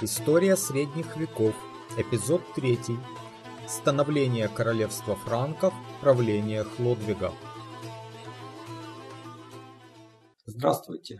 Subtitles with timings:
[0.00, 1.56] История средних веков.
[1.96, 2.78] Эпизод 3.
[3.66, 7.32] Становление королевства франков, правление Хлодвига.
[10.46, 11.16] Здравствуйте,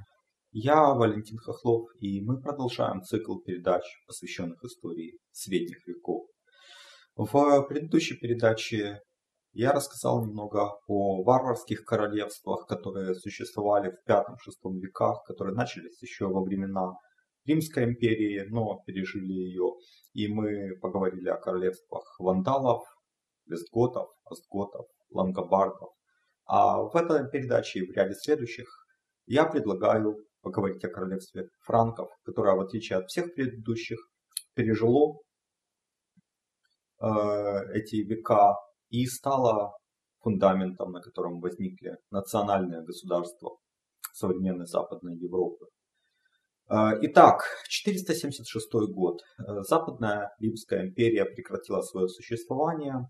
[0.52, 6.28] я Валентин Хохлов, и мы продолжаем цикл передач, посвященных истории средних веков.
[7.16, 9.00] В предыдущей передаче
[9.54, 16.44] я рассказал немного о варварских королевствах, которые существовали в V-VI веках, которые начались еще во
[16.44, 16.92] времена
[17.48, 19.72] Римской империи, но пережили ее.
[20.12, 22.82] И мы поговорили о королевствах вандалов,
[23.46, 25.90] вестготов, остготов, лангобардов.
[26.46, 28.68] А в этой передаче и в ряде следующих
[29.26, 33.98] я предлагаю поговорить о королевстве франков, которое, в отличие от всех предыдущих,
[34.54, 35.18] пережило
[37.00, 37.06] э,
[37.74, 38.54] эти века
[38.88, 39.72] и стало
[40.20, 43.56] фундаментом, на котором возникли национальные государства
[44.12, 45.66] современной Западной Европы.
[46.70, 49.22] Э, итак, 476 год.
[49.38, 53.08] Э, Западная Римская империя прекратила свое существование.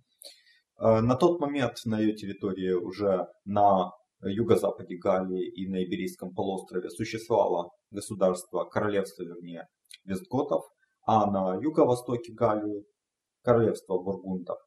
[0.79, 3.91] Э, на тот момент на ее территории уже на
[4.23, 9.67] юго-западе Галлии и на Иберийском полуострове существовало государство, королевство, вернее,
[10.05, 10.65] вестготов,
[11.07, 12.85] а на юго-востоке Галлии
[13.43, 14.59] королевство бургундов.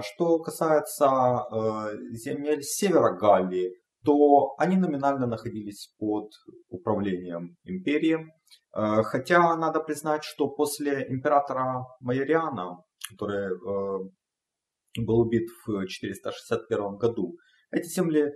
[0.00, 6.30] Что касается земель севера Галлии, то они номинально находились под
[6.68, 8.18] управлением империи.
[8.76, 12.78] Э, хотя надо признать, что после императора Майориана,
[13.10, 14.10] который э,
[14.98, 17.36] был убит в 461 году,
[17.70, 18.32] эти земли э,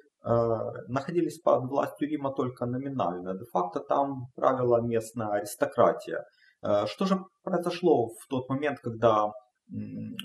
[0.88, 3.34] находились под властью Рима только номинально.
[3.34, 6.24] Де-факто там правила местная аристократия.
[6.86, 9.30] Что же произошло в тот момент, когда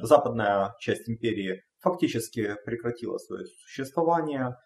[0.02, 4.56] западная часть империи фактически прекратила свое существование–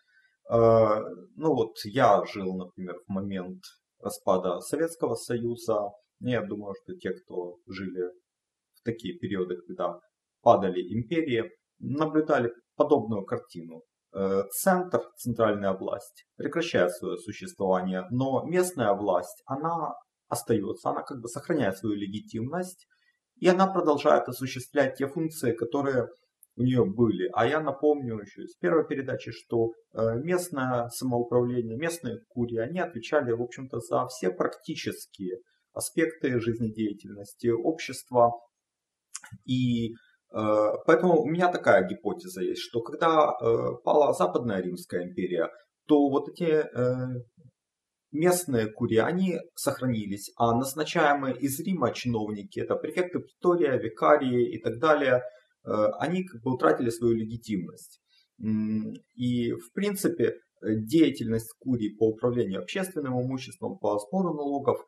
[0.49, 3.61] ну вот я жил, например, в момент
[3.99, 5.89] распада Советского Союза.
[6.19, 8.03] Я думаю, что те, кто жили
[8.73, 9.99] в такие периоды, когда
[10.41, 13.81] падали империи, наблюдали подобную картину.
[14.17, 19.93] Э, центр, центральная власть, прекращает свое существование, но местная власть, она
[20.29, 22.87] остается, она как бы сохраняет свою легитимность,
[23.41, 26.07] и она продолжает осуществлять те функции, которые
[26.57, 27.29] у нее были.
[27.33, 33.31] А я напомню еще из первой передачи, что э, местное самоуправление, местные курии, они отвечали,
[33.31, 35.39] в общем-то, за все практические
[35.73, 38.31] аспекты жизнедеятельности общества.
[39.45, 39.93] И э,
[40.85, 43.45] поэтому у меня такая гипотеза есть, что когда э,
[43.83, 45.49] пала Западная Римская империя,
[45.87, 46.65] то вот эти
[48.11, 54.79] местные курии, они сохранились, а назначаемые из Рима чиновники, это префекты притория, викарии и так
[54.79, 55.21] далее–
[55.65, 57.99] они как бы утратили свою легитимность.
[58.39, 64.79] И, в принципе, деятельность Курии по управлению общественным имуществом, по сбору налогов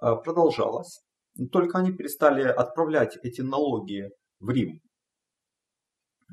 [0.00, 1.02] э, продолжалась.
[1.50, 4.80] Только они перестали отправлять эти налоги в Рим.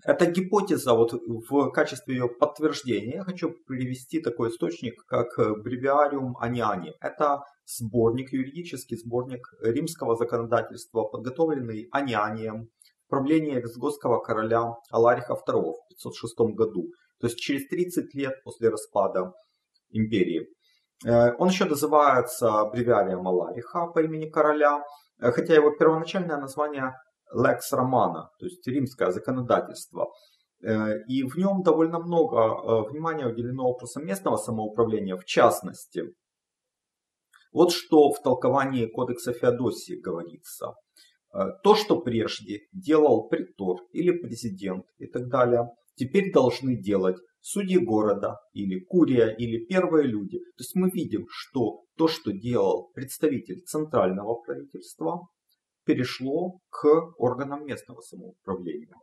[0.05, 5.27] Эта гипотеза, вот в качестве ее подтверждения, я хочу привести такой источник, как
[5.63, 6.93] Бревиариум Аниани.
[7.01, 12.69] Это сборник, юридический сборник римского законодательства, подготовленный Анианием
[13.11, 16.87] правление визготского короля Алариха II в 506 году,
[17.19, 19.33] то есть через 30 лет после распада
[19.91, 20.47] империи.
[21.05, 24.81] Э, он еще называется бревиарием Алариха по имени короля,
[25.19, 26.93] э, хотя его первоначальное название
[27.35, 30.07] Lex Romana, то есть римское законодательство.
[30.63, 36.03] Э, и в нем довольно много внимания уделено вопросам местного самоуправления, в частности.
[37.51, 40.75] Вот что в толковании Кодекса Феодосии говорится–
[41.63, 48.39] то, что прежде делал притор или президент и так далее, теперь должны делать судьи города
[48.53, 50.39] или курия или первые люди.
[50.39, 55.27] То есть мы видим, что то, что делал представитель центрального правительства,
[55.85, 56.85] перешло к
[57.17, 58.95] органам местного самоуправления.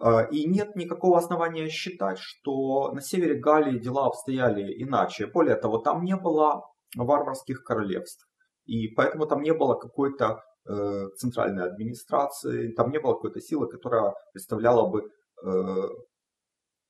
[0.00, 5.26] Э, и нет никакого основания считать, что на севере Галлии дела обстояли иначе.
[5.26, 6.62] Более того, там не было
[6.96, 8.26] варварских королевств.
[8.66, 14.14] И поэтому там не было какой-то Э, центральной администрации, там не было какой-то силы, которая
[14.32, 15.88] представляла бы э,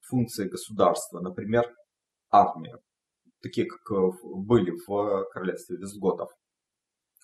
[0.03, 1.65] функции государства, например,
[2.31, 2.77] армия,
[3.41, 6.29] такие как э, были в королевстве визготов.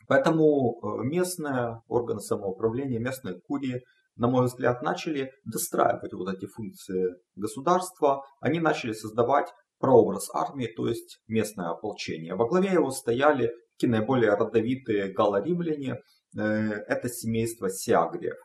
[0.09, 3.83] Поэтому местные органы самоуправления, местные курии,
[4.15, 8.23] на мой взгляд, начали достраивать вот эти функции государства.
[8.41, 12.35] Они начали создавать прообраз армии, то есть местное ополчение.
[12.35, 15.99] Во главе его стояли такие наиболее родовитые галло-римляне, Э,
[16.43, 18.37] это семейство Сиагриев.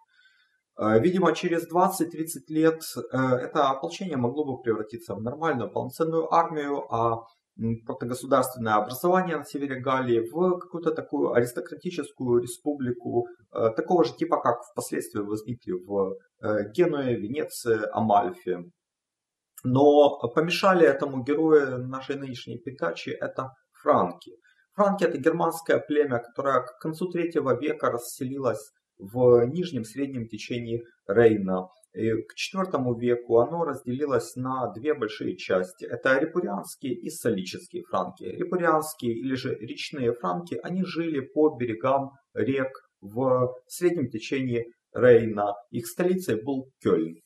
[0.78, 6.92] Э, видимо, через 20-30 лет э, это ополчение могло бы превратиться в нормальную полноценную армию,
[6.94, 7.24] а
[7.86, 14.64] протогосударственное образование на севере Галлии в какую-то такую аристократическую республику, э, такого же типа, как
[14.72, 18.64] впоследствии возникли в э, Генуе, Венеции, Амальфе.
[19.64, 24.32] Но помешали этому герою нашей нынешней передачи это франки.
[24.82, 31.68] Франки это германское племя, которое к концу третьего века расселилось в нижнем среднем течении Рейна.
[31.94, 35.86] И к IV веку оно разделилось на две большие части.
[35.86, 38.24] Это репурианские и солические франки.
[38.24, 45.54] Репурианские или же речные франки, они жили по берегам рек в среднем течении Рейна.
[45.70, 47.18] Их столицей был Кёльн.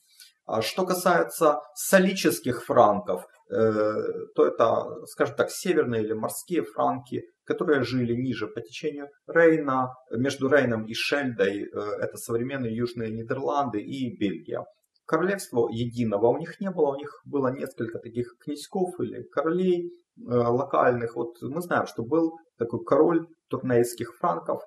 [0.46, 8.16] А что касается солических франков, то это, скажем так, северные или морские франки, которые жили
[8.16, 14.66] ниже по течению Рейна, между Рейном и Шельдой, э, это современные Южные Нидерланды и Бельгия.
[15.06, 19.92] Королевства единого у них не было, у них было несколько таких князьков или королей э,
[20.18, 21.16] локальных.
[21.16, 24.64] Вот мы знаем, что был такой король турнейских франков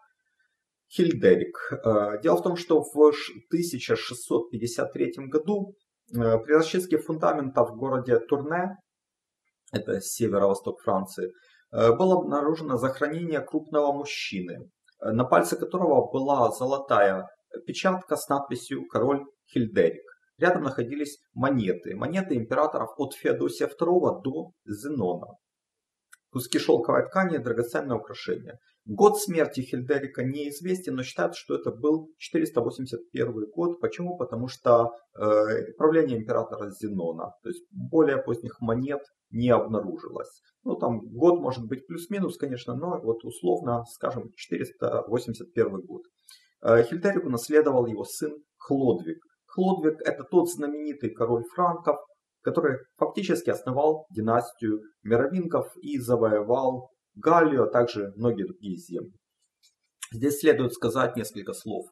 [0.88, 1.58] Хильдерик.
[1.84, 5.74] Э, дело в том, что в 1653 году
[6.12, 8.76] при расчистке фундамента в городе Турне,
[9.72, 11.32] это северо-восток Франции,
[11.70, 14.70] Э, было обнаружено захоронение крупного мужчины,
[15.00, 17.28] э, на пальце которого была золотая
[17.66, 20.02] печатка с надписью «Король Хильдерик».
[20.38, 25.34] Рядом находились монеты, монеты императоров от Феодосия II до Зенона.
[26.30, 28.58] Куски шелковой ткани и драгоценное украшение.
[28.84, 33.80] Год смерти Хильдерика неизвестен, но считают, что это был 481 год.
[33.80, 34.16] Почему?
[34.16, 40.42] Потому что э, правление императора Зенона, то есть более поздних монет не обнаружилось.
[40.64, 46.02] Ну там год может быть плюс-минус, конечно, но вот условно, скажем, 481 год.
[46.62, 49.18] Э, Хильдерику наследовал его сын Хлодвиг.
[49.46, 51.96] Хлодвиг это тот знаменитый король франков,
[52.42, 59.12] который фактически основал династию мировингов и завоевал Галлию, а также многие другие земли.
[60.12, 61.86] Здесь следует сказать несколько слов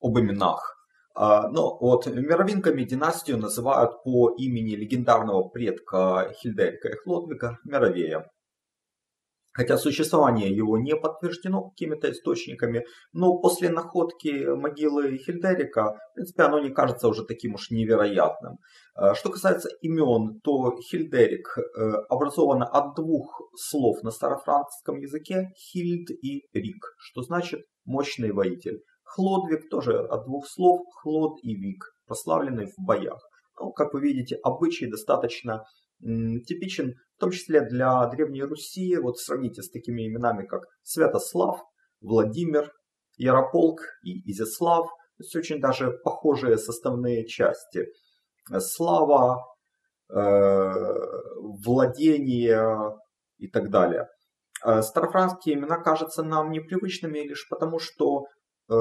[0.00, 0.76] об именах.
[1.14, 8.28] А, Но ну, вот мировинками династию называют по имени легендарного предка Хильдерика и Хлодвига Мировея
[9.56, 16.60] хотя существование его не подтверждено какими-то источниками, но после находки могилы Хильдерика, в принципе, оно
[16.60, 18.58] не кажется уже таким уж невероятным.
[18.96, 26.10] Э, что касается имен, то Хильдерик э, образовано от двух слов на старофранцузском языке «хильд»
[26.10, 28.80] и «рик», что значит «мощный воитель».
[29.04, 33.26] Хлодвиг тоже от двух слов «хлод» и «вик», прославленный в боях.
[33.58, 35.64] Ну, как вы видите, обычай достаточно
[36.00, 38.96] типичен в том числе для Древней Руси.
[38.96, 41.60] Вот сравните с такими именами, как Святослав,
[42.00, 42.70] Владимир,
[43.16, 44.86] Ярополк и Изяслав.
[45.16, 47.86] То есть очень даже похожие составные части.
[48.58, 49.42] Слава,
[50.10, 50.72] э,
[51.64, 52.96] владение
[53.38, 54.08] и так далее.
[54.64, 58.26] Э, старофранские имена кажутся нам непривычными лишь потому, что
[58.68, 58.74] э,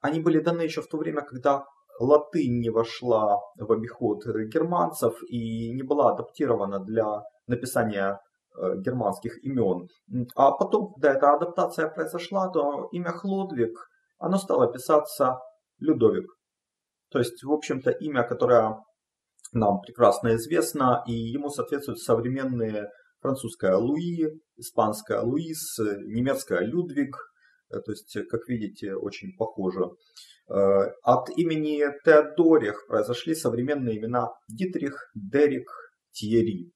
[0.00, 1.64] они были даны еще в то время, когда
[2.00, 8.18] латынь не вошла в обиход германцев и не была адаптирована для написания
[8.56, 9.88] э, германских имен.
[10.34, 13.76] А потом, когда эта адаптация произошла, то имя Хлодвиг,
[14.18, 15.38] оно стало писаться
[15.78, 16.30] Людовик.
[17.10, 18.78] То есть, в общем-то, имя, которое
[19.52, 22.88] нам прекрасно известно, и ему соответствуют современные
[23.20, 27.16] французская Луи, испанская Луис, немецкая Людвиг.
[27.72, 29.90] Э, то есть, как видите, очень похоже.
[30.48, 35.70] Э, от имени Теодорих произошли современные имена Дитрих, Дерик,
[36.12, 36.72] Тьерри.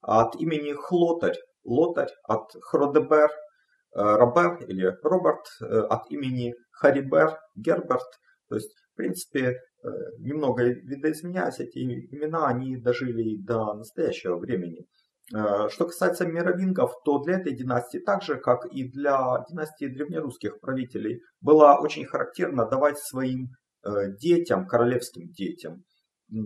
[0.00, 3.30] От имени Хлотарь, Лотарь, от Хродебер, э,
[3.94, 8.08] Робер или Роберт, э, от имени Харибер, Герберт.
[8.48, 9.56] То есть, в принципе,
[10.18, 14.86] немного видоизменяясь, эти имена, они дожили до настоящего времени.
[15.34, 20.60] Э, что касается мировингов, то для этой династии, так же как и для династии древнерусских
[20.60, 23.48] правителей, было очень характерно давать своим
[23.84, 25.84] э, детям, королевским детям,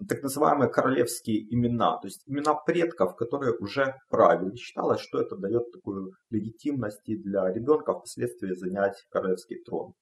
[0.08, 4.54] так называемые королевские имена, то есть имена предков, которые уже правили.
[4.56, 9.94] Считалось, что это дает такую легитимность и для ребенка впоследствии занять королевский трон.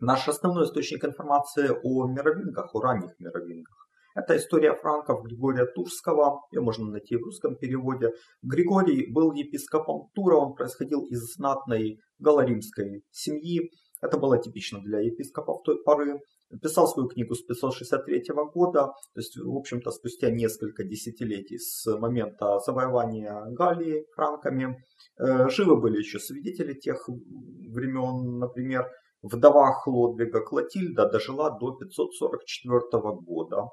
[0.00, 3.87] Наш основной источник информации о мировингах, о ранних мировингах,
[4.18, 8.10] это история франков Григория Турского, ее можно найти в русском переводе.
[8.42, 13.70] Григорий был епископом Тура, он происходил из знатной галаримской семьи.
[14.00, 16.20] Это было типично для епископов той поры.
[16.62, 22.58] Писал свою книгу с 563 года, то есть, в общем-то, спустя несколько десятилетий с момента
[22.60, 24.82] завоевания Галлии франками.
[25.20, 28.86] Э, живы были еще свидетели тех времен, например,
[29.22, 32.80] вдова Хлодвига Клотильда дожила до 544
[33.20, 33.68] года.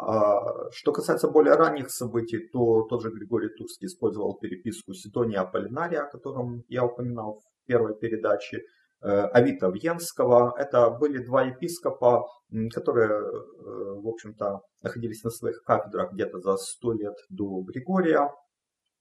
[0.00, 6.02] А что касается более ранних событий, то тот же Григорий Турский использовал переписку Сидония Аполлинария,
[6.02, 10.54] о котором я упоминал в первой передаче, э, Авита Вьенского.
[10.56, 12.24] Это были два епископа,
[12.72, 18.30] которые, э, в общем-то, находились на своих кафедрах где-то за сто лет до Григория.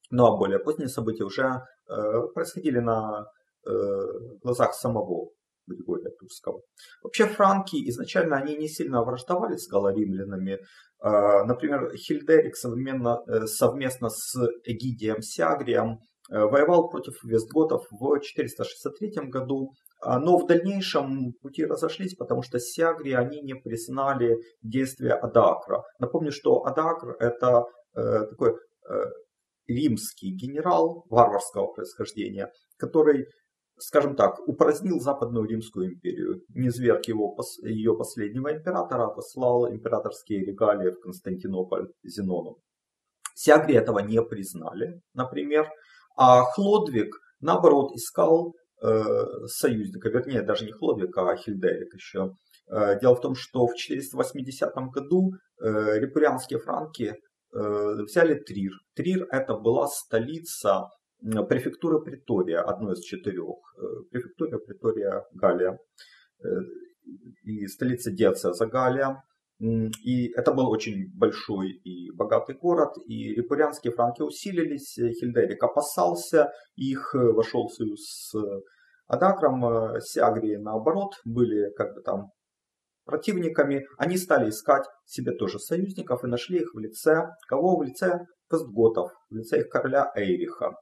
[0.09, 3.25] Ну а более поздние события уже э, происходили на
[4.41, 5.31] глазах самого
[5.67, 6.61] Григория Турского.
[7.03, 10.59] Вообще франки изначально они не сильно враждовали с галоримлянами.
[10.99, 15.99] А, например, Хильдерик совместно, э, совместно с Эгидием Сиагрием
[16.31, 22.59] э, воевал против вестготов в 463 году, а, но в дальнейшем пути разошлись, потому что
[22.59, 25.83] Сиагри они не признали действия Адакра.
[25.99, 28.55] Напомню, что Адакр это э, такой
[29.67, 33.25] римский генерал варварского происхождения, который
[33.79, 40.99] скажем так, упразднил Западную Римскую империю, низверг его, ее последнего императора, послал императорские регалии в
[40.99, 42.57] Константинополь Зенону.
[43.35, 45.69] Сиагри этого не признали, например,
[46.17, 49.03] а Хлодвиг, наоборот, искал э,
[49.45, 52.31] союзника, вернее, даже не Хлодвиг, а Хильдерик еще.
[52.69, 57.13] Э, дело в том, что в 480 году э, репурианские франки
[57.53, 58.71] э, взяли Трир.
[58.95, 60.87] Трир это была столица
[61.21, 63.57] префектура Притория, одной из четырех.
[63.77, 65.79] Э, префектура Притория Галия
[66.43, 66.47] э,
[67.43, 69.23] и столица диацеза Галия.
[69.59, 77.15] И это был очень большой и богатый город, и репурианские франки усилились, Хильдерик опасался их,
[77.15, 78.35] вошел в союз с
[79.07, 82.31] Адакром, э, Сиагрии наоборот были как бы там
[83.05, 88.25] противниками, они стали искать себе тоже союзников и нашли их в лице, кого в лице
[88.51, 90.75] Вестготов, в лице их короля Эйриха.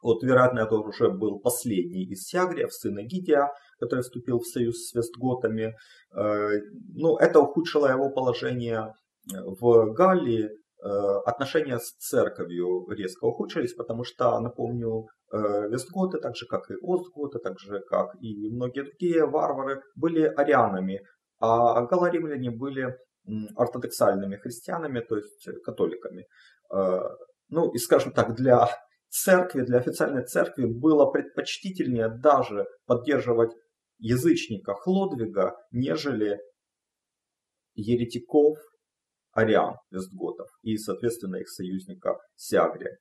[0.00, 3.50] Вот, вероятно, это уже был последний из Сиагриев, сын Эгидия,
[3.80, 5.74] который вступил в союз с Вестготами.
[6.14, 6.48] Э,
[6.94, 8.94] ну, это ухудшило его положение
[9.26, 10.50] в Галлии.
[10.80, 10.88] Э,
[11.26, 17.40] отношения с церковью резко ухудшились, потому что, напомню, э, Вестготы, так же как и Остготы,
[17.40, 21.00] так же как и многие другие варвары, были арианами,
[21.40, 22.96] а галлоримляне были
[23.56, 26.26] ортодоксальными христианами, то есть католиками.
[27.50, 28.68] Ну и, скажем так, для
[29.08, 33.52] церкви, для официальной церкви было предпочтительнее даже поддерживать
[33.98, 36.38] язычника Хлодвига, нежели
[37.74, 38.58] еретиков
[39.32, 42.98] ариан вестготов и, соответственно, их союзника Сиагрия.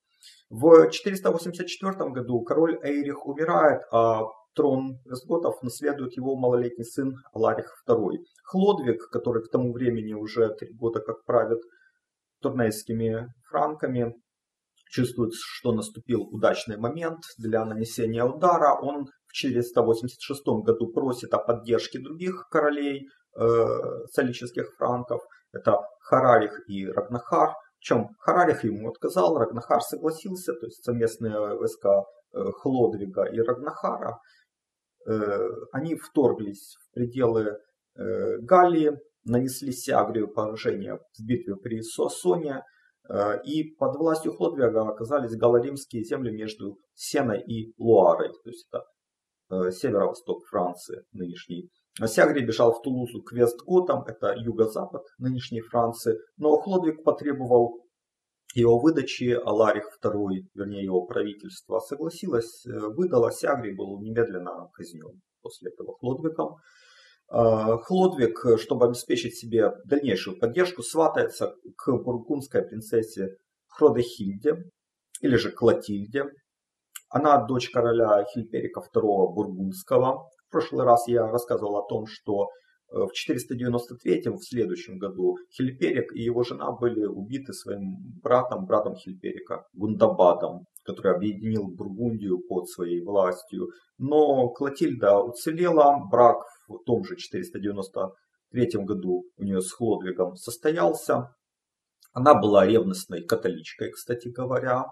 [0.49, 4.23] В 484 году король Эйрих умирает, а
[4.55, 8.17] трон вестготов наследует его малолетний сын Аларих II.
[8.43, 11.59] Хлодвиг, который к тому времени уже три года как правит
[12.41, 14.15] турнейскими франками,
[14.89, 18.77] чувствует, что наступил удачный момент для нанесения удара.
[18.81, 23.45] Он в 486 году просит о поддержке других королей э,
[24.11, 25.21] солических франков.
[25.51, 27.53] Это Харарих и Рагнахар.
[27.79, 32.03] Причем Харарих ему отказал, Рагнахар согласился, то есть совместные войска
[32.33, 34.17] э, Хлодвига и Рагнахара.
[35.07, 37.57] Э, они вторглись в пределы
[37.95, 42.63] э, Галлии, нанесли Сиагрию поражение в битве при Суассоне,
[43.45, 48.83] и под властью Хлодвига оказались галлоримские земли между Сеной и Луарой, то есть это
[49.49, 51.69] э, северо-восток Франции нынешней.
[52.05, 57.81] Сягри бежал в Тулузу к Вестготам, это юго-запад нынешней Франции, но Хлодвиг потребовал
[58.53, 65.71] его выдачи, Аларих II, вернее его правительство, согласилось, э, выдало, Сягри был немедленно казнен после
[65.71, 66.57] этого Хлодвигом.
[67.29, 74.63] А, Хлодвиг, чтобы обеспечить себе дальнейшую поддержку, сватается к бургундской принцессе Хродехильде,
[75.21, 76.25] или же Клотильде.
[77.09, 80.29] Она дочь короля Хильперика II Бургундского.
[80.47, 82.47] В прошлый раз я рассказывал о том, что э,
[82.89, 89.65] в 493 в следующем году Хильперик и его жена были убиты своим братом, братом Хильперика,
[89.73, 93.67] Гундабадом, который объединил Бургундию под своей властью.
[93.97, 101.33] Но Клотильда уцелела, брак в том же 493 году у нее с Хлодвигом состоялся.
[102.13, 104.85] Она была ревностной католичкой, кстати говоря.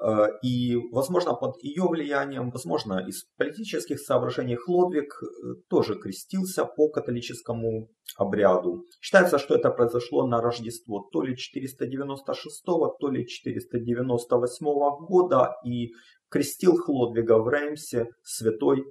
[0.00, 5.26] Э, и, возможно, под ее влиянием, возможно, из политических соображений Хлодвиг э,
[5.68, 8.84] тоже крестился по католическому обряду.
[9.00, 14.66] Считается, что это произошло на Рождество то ли 496, то ли 498
[15.06, 15.92] года, и
[16.30, 18.84] крестил Хлодвига в Реймсе святой э,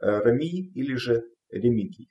[0.00, 2.08] Рамий или же Ремигий.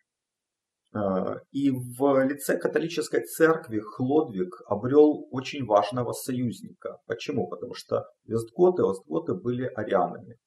[0.94, 6.98] А, и в лице католической церкви Хлодвиг обрел очень важного союзника.
[7.08, 7.48] Почему?
[7.48, 10.38] Потому что вестготы, остготы были арианами.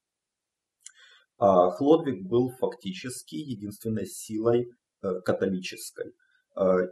[1.39, 4.71] А Хлодвиг был фактически единственной силой
[5.03, 6.15] э, католической.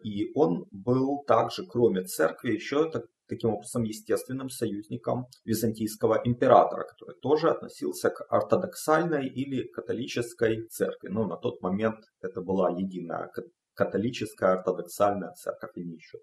[0.02, 2.90] И он был также, кроме церкви, еще
[3.28, 11.08] таким образом естественным союзником византийского императора, который тоже относился к ортодоксальной или католической церкви.
[11.08, 13.30] Но на тот момент это была единая
[13.74, 16.18] католическая ортодоксальная церковь, они еще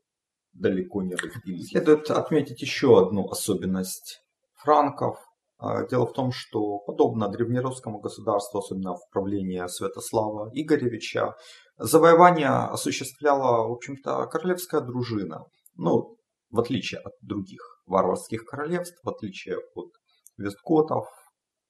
[0.54, 1.70] далеко не разделились.
[1.70, 4.22] Следует отметить еще одну особенность
[4.56, 5.18] франков.
[5.58, 11.36] А, дело в том, что подобно древнерусскому государству, особенно в правлении Святослава Игоревича,
[11.78, 15.44] завоевание осуществляла, в общем-то, королевская дружина.
[15.76, 16.18] Ну,
[16.50, 19.92] в отличие от других варварских королевств, в отличие от
[20.38, 21.06] вестготов,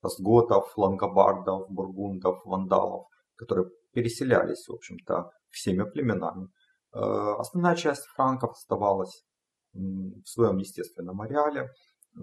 [0.02, 6.48] остготов, лангобардов, бургундов, вандалов, которые переселялись, в общем-то, всеми племенами.
[6.94, 7.00] Э,
[7.38, 9.24] основная часть франков оставалась
[9.74, 11.70] в своем естественном ареале,
[12.18, 12.20] э,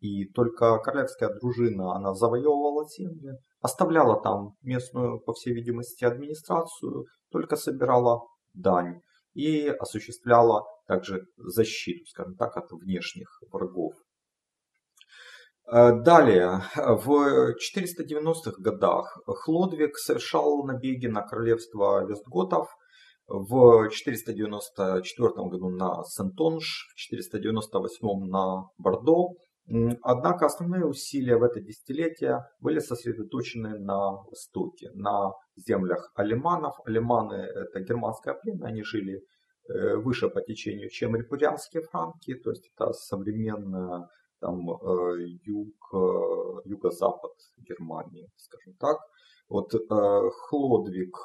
[0.00, 7.56] и только королевская дружина, она завоевывала земли, оставляла там местную, по всей видимости, администрацию, только
[7.56, 8.22] собирала
[8.54, 9.00] дань
[9.34, 13.94] и осуществляла также защиту, скажем так, от внешних врагов.
[15.70, 22.68] Э, далее, в 490-х годах Хлодвиг совершал набеги на королевство Вестготов,
[23.28, 29.34] в 494 году на Сентонж, в 498 на Бордо.
[30.02, 36.76] Однако основные усилия в это десятилетие были сосредоточены на востоке, на землях алиманов.
[36.86, 39.22] Алиманы это германское племя, они жили
[39.68, 44.08] э, выше по течению, чем репурианские франки, то есть это современная
[44.40, 48.96] там э, юг, э, юго-запад Германии, скажем так.
[49.50, 51.16] Вот Хлодвиг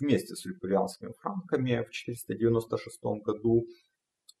[0.00, 3.66] вместе с ликурианскими франками в 496 году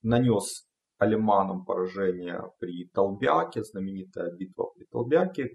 [0.02, 0.65] нанес
[0.98, 5.50] алиманам поражение при Толбяке, знаменитая битва при Толбяке,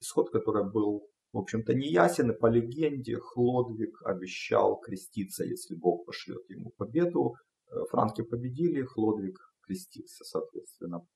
[0.00, 6.48] исход которой был, в общем-то, неясен, и по легенде Хлодвиг обещал креститься, если Бог пошлет
[6.48, 7.34] ему победу.
[7.70, 11.06] Э, франки победили, Хлодвиг крестился, соответственно.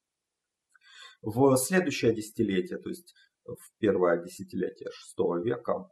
[1.22, 5.88] В следующее десятилетие, то есть в первое десятилетие VI века,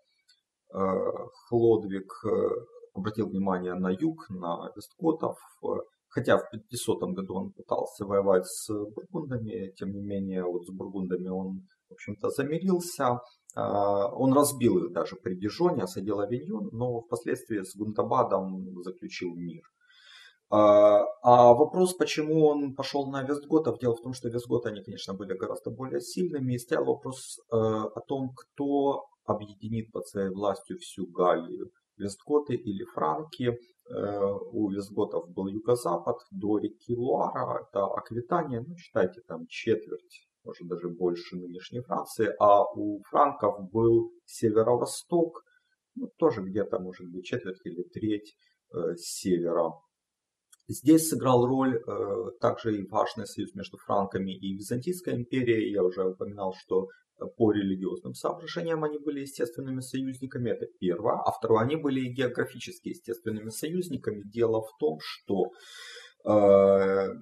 [0.72, 0.78] э,
[1.48, 2.28] Хлодвиг э,
[2.94, 5.38] обратил внимание на юг, на вестготов,
[6.16, 11.29] хотя в 500 году он пытался воевать с бургундами, тем не менее вот с бургундами
[11.29, 13.20] он, в общем-то, замирился.
[13.55, 13.61] Э,
[14.22, 19.62] он разбил их даже при Дижоне, осадил Авиньон, но впоследствии с Гунтабадом заключил мир.
[20.48, 25.12] А, а вопрос, почему он пошел на Вестготов, дело в том, что Вестготы, они, конечно,
[25.12, 30.79] были гораздо более сильными, и стоял вопрос э, о том, кто объединит под своей властью
[30.79, 31.70] всю Галлию.
[31.96, 33.59] Вестготы или Франки.
[33.88, 40.66] Э, у Вестготов был юго-запад до реки Луара, это Аквитания, ну, считайте, там четверть, может
[40.66, 45.44] даже больше нынешней Франции, а у франков был северо-восток,
[45.94, 48.37] ну, тоже где-то, может быть, четверть или треть
[48.74, 49.72] э, севера
[50.68, 55.70] Здесь сыграл роль э, также и важный союз между франками и Византийской империей.
[55.70, 56.88] Я уже упоминал, что
[57.20, 61.14] э, по религиозным соображениям они были естественными союзниками, это первое.
[61.24, 64.22] А второе, они были и географически естественными союзниками.
[64.24, 65.52] Дело в том, что
[66.24, 67.12] э,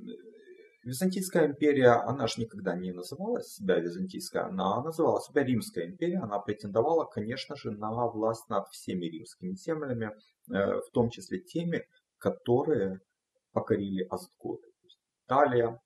[0.85, 6.19] Византийская империя, она же никогда не называла себя Византийская, она называла себя Римская империя.
[6.19, 10.13] Она претендовала, конечно же, на власть над всеми римскими землями,
[10.51, 11.85] э, в том числе теми,
[12.19, 13.01] которые
[13.55, 14.69] покорили Остготы.
[15.27, 15.81] Италия,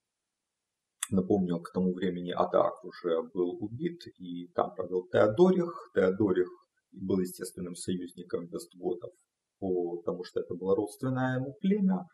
[1.11, 5.91] напомню, к тому времени Адак уже был убит, и там провел Теодорих.
[5.95, 6.49] Теодорих
[6.91, 9.13] был естественным союзником Вестготов,
[9.61, 12.07] потому что это было родственное ему племя.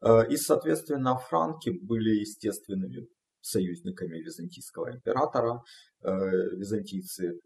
[0.00, 3.06] Э, и, соответственно, франки были естественными
[3.40, 5.62] союзниками византийского императора.
[6.02, 6.10] Э,
[6.56, 7.40] византийцы,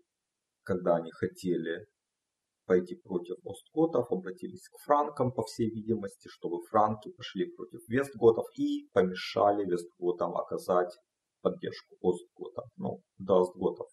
[0.62, 1.86] когда они хотели
[2.68, 8.88] пойти против Остготов, обратились к франкам, по всей видимости, чтобы франки пошли против Вестготов и
[8.92, 10.94] помешали Вестготам оказать
[11.40, 12.66] поддержку Остготам.
[12.76, 13.88] Ну, до Остготов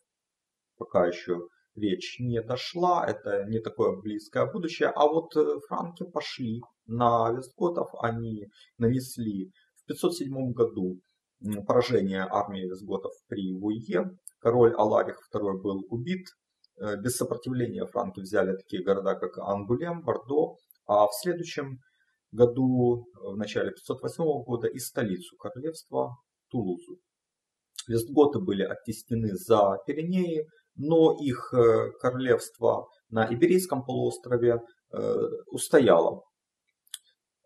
[0.78, 6.62] пока еще речь не дошла, это не такое близкое будущее, а вот э, франки пошли
[6.86, 11.00] на Вестготов, они нанесли в 507 году
[11.68, 16.28] поражение армии Вестготов при Вуе, король Аларих II был убит,
[16.78, 21.80] без сопротивления франки взяли такие города, как Ангулем, Бордо, а в следующем
[22.32, 26.18] году, э, в начале 508 года, и столицу королевства
[26.50, 27.00] Тулузу.
[27.88, 34.60] Вестготы были оттеснены за Пиренеи, но их э, королевство на Иберийском полуострове
[35.48, 36.24] устояло.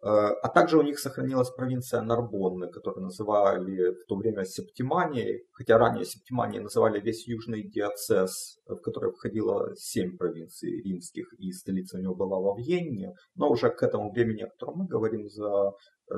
[0.01, 6.05] А также у них сохранилась провинция Нарбонны, которую называли в то время Септиманией, хотя ранее
[6.05, 12.15] Септиманией называли весь южный диацез, в который входило семь провинций римских, и столица у него
[12.15, 15.73] была во Вьенне, но уже к этому времени, о котором мы говорим, за,
[16.11, 16.17] э,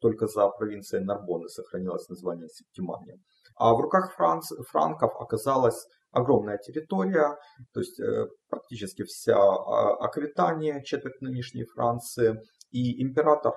[0.00, 3.18] только за провинцией Нарбонны сохранилось название Септимания.
[3.56, 7.36] А в руках франц, франков оказалась огромная территория,
[7.72, 12.40] то есть э, практически вся а, Аквитания, четверть нынешней Франции,
[12.74, 13.54] и император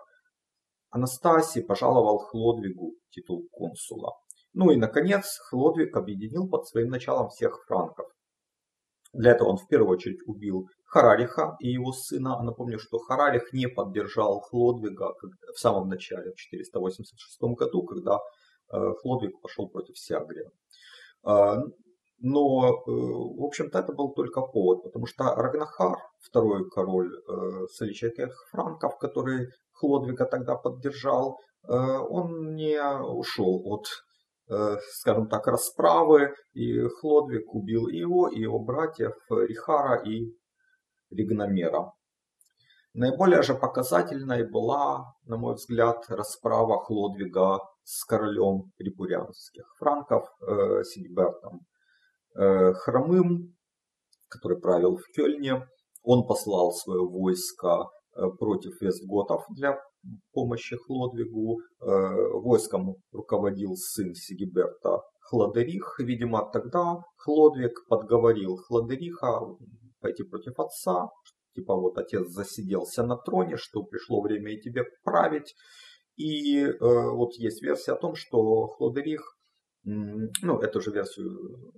[0.90, 4.14] Анастасий пожаловал Хлодвигу титул консула.
[4.54, 8.08] Ну и, наконец, Хлодвиг объединил под своим началом всех франков.
[9.14, 12.42] Для этого он в первую очередь убил Харариха и его сына.
[12.44, 15.14] Напомню, что Харарих не поддержал Хлодвига
[15.54, 18.20] в самом начале, в 486 году, когда
[18.72, 20.50] э, Хлодвиг пошел против Сиагрия.
[22.20, 28.34] Но, э, в общем-то, это был только повод, потому что Рагнахар, второй король э, соличайских
[28.52, 33.88] франков, который Хлодвига тогда поддержал, э, он не ушел от,
[34.94, 40.32] скажем так, расправы, и Хлодвиг убил и его, и его братьев Рихара и
[41.12, 41.92] Ригномера.
[42.94, 51.62] Наиболее же показательной была, на мой взгляд, расправа Хлодвига с королем репурянских франков э, Сигбертом.
[52.38, 53.56] Э, хромым,
[54.30, 55.68] который правил в Кёльне.
[56.04, 59.80] Он послал свое войско э, против вестготов для
[60.34, 61.58] помощи Хлодвигу.
[61.82, 61.88] Э,
[62.34, 66.00] войском руководил сын Сигиберта Хладерих.
[66.00, 69.42] Видимо, тогда Хлодвиг подговорил Хладериха
[70.00, 71.08] пойти против отца,
[71.56, 75.56] типа вот отец засиделся на троне, что пришло время и тебе править.
[76.18, 79.22] И вот есть версия о том, что Хлодерих,
[79.84, 81.72] ну, эту же версию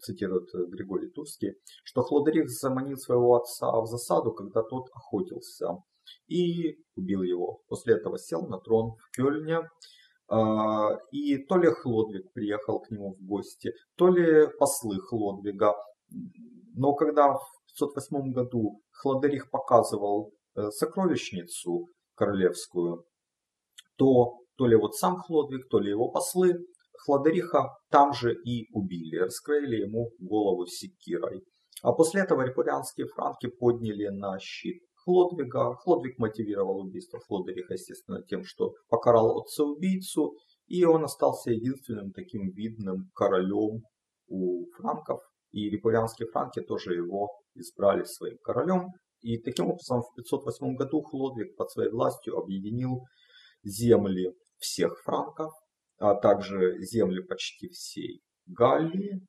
[0.00, 5.68] цитирует э, Григорий Турский, что Хлодерих заманил своего отца в засаду, когда тот охотился,
[6.26, 7.60] и убил его.
[7.68, 9.60] После этого сел на трон в Кёльне,
[10.30, 15.74] а, и то ли Хлодвиг приехал к нему в гости, то ли послы Хлодвига.
[16.74, 17.40] Но когда в
[17.78, 23.04] 508 году Хлодерих показывал э, сокровищницу королевскую,
[23.96, 26.54] то то ли вот сам Хлодвиг, то ли его послы
[27.04, 31.42] Хладериха там же и убили, раскроили ему голову секирой.
[31.82, 35.74] А после этого репурианские франки подняли на щит Хлодвига.
[35.76, 40.34] Хлодвиг мотивировал убийство Хлодериха, естественно, тем, что покарал отца-убийцу,
[40.66, 43.82] и он остался единственным таким видным королем
[44.26, 45.20] у франков.
[45.50, 48.88] И репурианские франки тоже его избрали своим королем.
[49.20, 53.04] И таким образом в 508 году Хлодвиг под своей властью объединил
[53.62, 55.52] земли всех франков,
[55.98, 59.20] а также земли почти всей Галлии,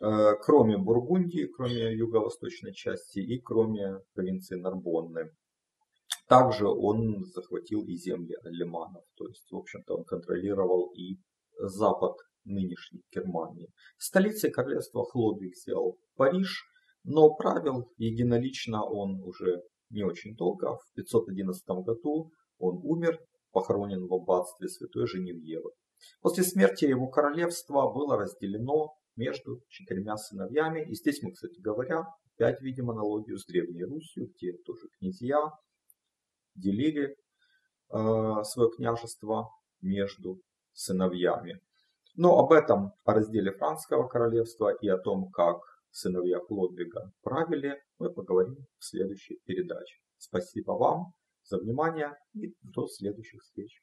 [0.00, 5.30] э, кроме Бургундии, кроме юго-восточной части и кроме провинции Нарбонны.
[6.28, 11.16] Также он захватил и земли алиманов, то есть, в общем-то, он контролировал и
[11.58, 13.68] запад нынешней Германии.
[13.98, 16.64] Столицей королевства Хлодвиг сделал Париж,
[17.04, 20.76] но правил единолично он уже не очень долго.
[20.76, 23.18] В 511 году он умер,
[23.52, 25.70] похоронен в аббатстве Святой Женевьевы.
[26.20, 30.88] После смерти его королевство было разделено между четырьмя сыновьями.
[30.88, 35.38] И здесь мы, кстати говоря, опять видим аналогию с Древней Русью, где тоже князья
[36.54, 37.16] делили
[37.92, 40.40] э, свое княжество между
[40.72, 41.60] сыновьями.
[42.16, 45.58] Но об этом, о разделе Франского королевства и о том, как
[45.90, 49.96] сыновья Хлодвига правили, мы поговорим в следующей передаче.
[50.18, 51.12] Спасибо вам
[51.44, 53.78] за внимание и до следующих встреч.